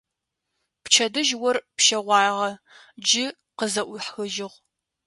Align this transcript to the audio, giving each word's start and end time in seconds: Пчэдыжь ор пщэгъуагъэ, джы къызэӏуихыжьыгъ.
Пчэдыжь 0.83 1.33
ор 1.47 1.55
пщэгъуагъэ, 1.77 2.49
джы 3.07 3.25
къызэӏуихыжьыгъ. 3.57 4.53